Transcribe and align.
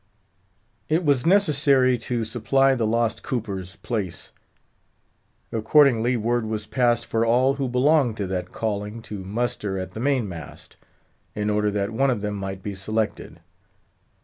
It 0.89 1.05
was 1.05 1.27
necessary 1.27 1.95
to 2.09 2.25
supply 2.25 2.73
the 2.73 2.87
lost 2.87 3.21
cooper's 3.21 3.75
place; 3.75 4.31
accordingly, 5.51 6.17
word 6.17 6.47
was 6.47 6.65
passed 6.65 7.05
for 7.05 7.23
all 7.23 7.53
who 7.61 7.69
belonged 7.69 8.17
to 8.17 8.25
that 8.25 8.51
calling 8.51 9.03
to 9.03 9.23
muster 9.23 9.77
at 9.77 9.91
the 9.91 9.99
main 9.99 10.27
mast, 10.27 10.75
in 11.35 11.51
order 11.51 11.69
that 11.69 11.91
one 11.91 12.09
of 12.09 12.21
them 12.21 12.33
might 12.33 12.63
be 12.63 12.73
selected. 12.73 13.41